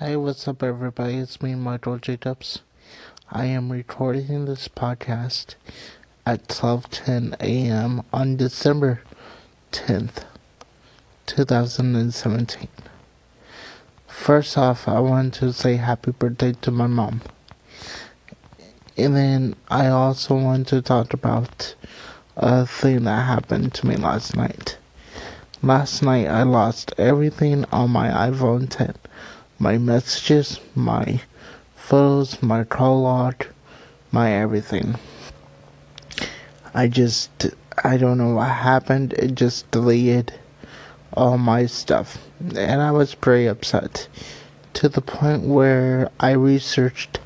Hey, 0.00 0.16
what's 0.16 0.48
up, 0.48 0.64
everybody? 0.64 1.18
It's 1.18 1.40
me, 1.40 1.54
Michael 1.54 1.98
Jacobs. 1.98 2.62
I 3.30 3.44
am 3.44 3.70
recording 3.70 4.44
this 4.44 4.66
podcast 4.66 5.54
at 6.26 6.48
12:10 6.48 7.34
a.m. 7.38 8.02
on 8.12 8.36
December 8.36 9.02
10th, 9.70 10.24
2017. 11.26 12.66
First 14.08 14.58
off, 14.58 14.88
I 14.88 14.98
want 14.98 15.32
to 15.34 15.52
say 15.52 15.76
happy 15.76 16.10
birthday 16.10 16.54
to 16.62 16.72
my 16.72 16.88
mom. 16.88 17.20
And 18.96 19.14
then 19.14 19.54
I 19.68 19.86
also 19.86 20.34
want 20.34 20.66
to 20.68 20.82
talk 20.82 21.14
about 21.14 21.76
a 22.36 22.66
thing 22.66 23.04
that 23.04 23.26
happened 23.26 23.74
to 23.74 23.86
me 23.86 23.94
last 23.94 24.36
night. 24.36 24.76
Last 25.62 26.02
night 26.02 26.26
I 26.26 26.42
lost 26.42 26.92
everything 26.98 27.64
on 27.66 27.90
my 27.90 28.08
iPhone 28.08 28.68
10 28.68 28.96
my 29.58 29.78
messages, 29.78 30.60
my 30.74 31.20
photos, 31.74 32.42
my 32.42 32.64
call 32.64 33.02
log, 33.02 33.46
my 34.10 34.32
everything. 34.32 34.96
I 36.74 36.88
just, 36.88 37.54
I 37.82 37.96
don't 37.96 38.18
know 38.18 38.34
what 38.34 38.50
happened. 38.50 39.12
It 39.12 39.34
just 39.34 39.70
deleted 39.70 40.34
all 41.12 41.38
my 41.38 41.66
stuff. 41.66 42.18
And 42.40 42.82
I 42.82 42.90
was 42.90 43.14
pretty 43.14 43.46
upset 43.46 44.08
to 44.74 44.88
the 44.88 45.00
point 45.00 45.44
where 45.44 46.10
I 46.18 46.32
researched 46.32 47.20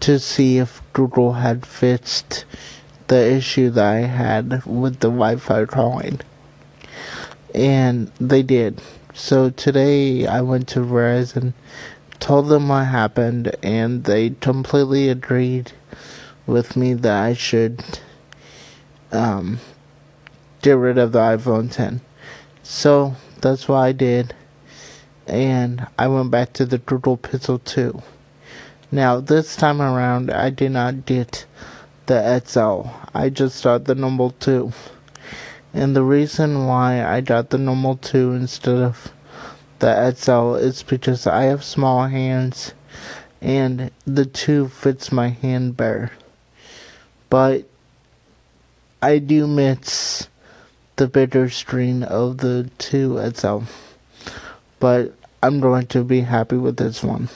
to 0.00 0.18
see 0.18 0.58
if 0.58 0.82
Google 0.92 1.34
had 1.34 1.64
fixed 1.64 2.44
the 3.06 3.32
issue 3.32 3.70
that 3.70 3.84
I 3.84 4.00
had 4.00 4.64
with 4.64 5.00
the 5.00 5.08
Wi 5.08 5.36
Fi 5.36 5.64
calling. 5.66 6.20
And 7.54 8.10
they 8.18 8.42
did. 8.42 8.80
So 9.14 9.50
today 9.50 10.26
I 10.26 10.40
went 10.42 10.68
to 10.68 10.80
Verizon, 10.80 11.52
told 12.20 12.48
them 12.48 12.68
what 12.68 12.84
happened, 12.84 13.54
and 13.60 14.04
they 14.04 14.30
completely 14.30 15.08
agreed 15.08 15.72
with 16.46 16.76
me 16.76 16.94
that 16.94 17.24
I 17.24 17.34
should 17.34 17.82
um, 19.10 19.58
get 20.62 20.76
rid 20.76 20.96
of 20.96 21.10
the 21.10 21.18
iPhone 21.18 21.72
10. 21.72 22.00
So 22.62 23.16
that's 23.40 23.66
what 23.66 23.78
I 23.78 23.92
did, 23.92 24.32
and 25.26 25.88
I 25.98 26.06
went 26.06 26.30
back 26.30 26.52
to 26.54 26.64
the 26.64 26.78
Google 26.78 27.18
Pixel 27.18 27.62
2. 27.64 28.00
Now 28.92 29.18
this 29.20 29.56
time 29.56 29.82
around, 29.82 30.30
I 30.30 30.50
did 30.50 30.70
not 30.70 31.04
get 31.04 31.46
the 32.06 32.42
XL. 32.46 32.88
I 33.12 33.28
just 33.28 33.64
got 33.64 33.84
the 33.84 33.96
number 33.96 34.30
2. 34.38 34.72
And 35.72 35.94
the 35.94 36.02
reason 36.02 36.66
why 36.66 37.04
I 37.04 37.20
got 37.20 37.50
the 37.50 37.58
normal 37.58 37.96
2 37.96 38.32
instead 38.32 38.78
of 38.78 39.12
the 39.78 40.12
XL 40.12 40.54
is 40.54 40.82
because 40.82 41.26
I 41.26 41.44
have 41.44 41.62
small 41.62 42.06
hands 42.06 42.74
and 43.40 43.90
the 44.04 44.26
2 44.26 44.68
fits 44.68 45.12
my 45.12 45.28
hand 45.28 45.76
better. 45.76 46.10
But 47.28 47.64
I 49.00 49.18
do 49.18 49.46
miss 49.46 50.28
the 50.96 51.06
bigger 51.06 51.48
screen 51.48 52.02
of 52.02 52.38
the 52.38 52.68
2 52.78 53.32
XL. 53.32 53.60
But 54.80 55.14
I'm 55.42 55.60
going 55.60 55.86
to 55.86 56.04
be 56.04 56.20
happy 56.20 56.56
with 56.56 56.76
this 56.76 57.02
one. 57.02 57.28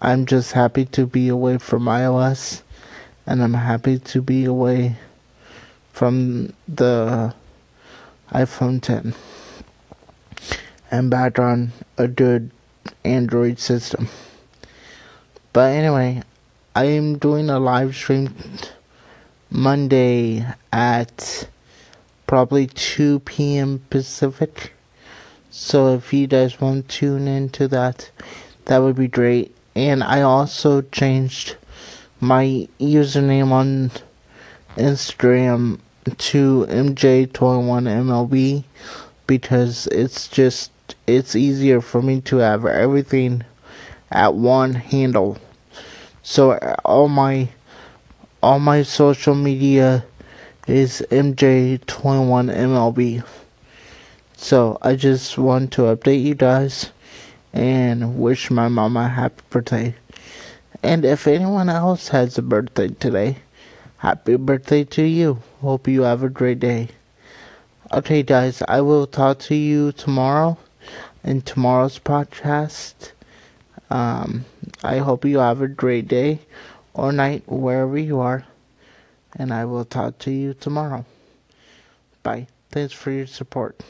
I'm 0.00 0.26
just 0.26 0.52
happy 0.52 0.84
to 0.86 1.06
be 1.06 1.28
away 1.28 1.58
from 1.58 1.84
iOS 1.84 2.62
and 3.26 3.42
I'm 3.42 3.54
happy 3.54 3.98
to 3.98 4.22
be 4.22 4.44
away 4.44 4.96
from 5.96 6.52
the 6.68 7.34
iPhone 8.30 8.82
10 8.82 9.14
and 10.90 11.08
back 11.08 11.38
on 11.38 11.72
a 11.96 12.06
good 12.06 12.50
Android 13.02 13.58
system. 13.58 14.06
But 15.54 15.72
anyway, 15.72 16.22
I 16.74 16.84
am 16.84 17.16
doing 17.16 17.48
a 17.48 17.58
live 17.58 17.96
stream 17.96 18.34
Monday 19.48 20.44
at 20.70 21.48
probably 22.26 22.66
2 22.66 23.20
p.m. 23.20 23.82
Pacific. 23.88 24.74
So 25.48 25.94
if 25.94 26.12
you 26.12 26.26
guys 26.26 26.60
want 26.60 26.90
to 26.90 26.94
tune 26.98 27.26
into 27.26 27.68
that, 27.68 28.10
that 28.66 28.82
would 28.82 28.96
be 28.96 29.08
great. 29.08 29.56
And 29.74 30.04
I 30.04 30.20
also 30.20 30.82
changed 30.82 31.56
my 32.20 32.68
username 32.78 33.50
on 33.50 33.92
Instagram 34.76 35.80
to 36.18 36.66
MJ21MLB 36.68 38.64
because 39.26 39.86
it's 39.88 40.28
just 40.28 40.70
it's 41.06 41.34
easier 41.34 41.80
for 41.80 42.02
me 42.02 42.20
to 42.22 42.36
have 42.36 42.64
everything 42.64 43.42
at 44.10 44.34
one 44.34 44.74
handle. 44.74 45.38
So 46.22 46.58
all 46.84 47.08
my 47.08 47.48
all 48.42 48.60
my 48.60 48.82
social 48.82 49.34
media 49.34 50.04
is 50.66 51.04
MJ21MLB. 51.10 53.24
So 54.36 54.78
I 54.82 54.96
just 54.96 55.38
want 55.38 55.72
to 55.72 55.82
update 55.82 56.22
you 56.22 56.34
guys 56.34 56.90
and 57.52 58.18
wish 58.18 58.50
my 58.50 58.68
mama 58.68 59.08
happy 59.08 59.42
birthday. 59.50 59.94
And 60.82 61.04
if 61.04 61.26
anyone 61.26 61.68
else 61.68 62.08
has 62.08 62.38
a 62.38 62.42
birthday 62.42 62.88
today, 62.88 63.36
Happy 63.98 64.36
birthday 64.36 64.84
to 64.84 65.02
you. 65.02 65.42
Hope 65.60 65.88
you 65.88 66.02
have 66.02 66.22
a 66.22 66.28
great 66.28 66.60
day. 66.60 66.88
Okay, 67.92 68.22
guys, 68.22 68.62
I 68.68 68.80
will 68.80 69.06
talk 69.06 69.38
to 69.40 69.54
you 69.54 69.92
tomorrow 69.92 70.58
in 71.24 71.40
tomorrow's 71.42 71.98
podcast. 71.98 73.12
Um, 73.88 74.44
I 74.82 74.98
hope 74.98 75.24
you 75.24 75.38
have 75.38 75.62
a 75.62 75.68
great 75.68 76.08
day 76.08 76.40
or 76.94 77.12
night 77.12 77.44
wherever 77.46 77.96
you 77.96 78.20
are, 78.20 78.44
and 79.34 79.52
I 79.52 79.64
will 79.64 79.84
talk 79.84 80.18
to 80.20 80.30
you 80.30 80.54
tomorrow. 80.54 81.04
Bye. 82.22 82.48
Thanks 82.70 82.92
for 82.92 83.10
your 83.10 83.26
support. 83.26 83.80